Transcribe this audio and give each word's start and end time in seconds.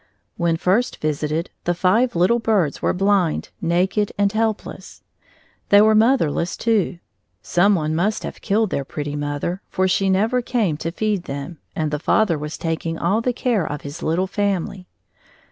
When 0.35 0.57
first 0.57 0.97
visited, 0.97 1.51
the 1.65 1.75
five 1.75 2.15
little 2.15 2.39
birds 2.39 2.81
were 2.81 2.91
blind, 2.91 3.49
naked, 3.61 4.11
and 4.17 4.31
helpless. 4.33 5.03
They 5.69 5.79
were 5.79 5.93
motherless, 5.93 6.57
too. 6.57 6.97
Some 7.43 7.75
one 7.75 7.93
must 7.93 8.23
have 8.23 8.41
killed 8.41 8.71
their 8.71 8.83
pretty 8.83 9.15
mother; 9.15 9.61
for 9.69 9.87
she 9.87 10.09
never 10.09 10.41
came 10.41 10.75
to 10.77 10.91
feed 10.91 11.25
them, 11.25 11.59
and 11.75 11.91
the 11.91 11.99
father 11.99 12.39
was 12.39 12.57
taking 12.57 12.97
all 12.97 13.21
the 13.21 13.31
care 13.31 13.71
of 13.71 13.81
his 13.83 14.01
little 14.01 14.25
family. 14.25 14.87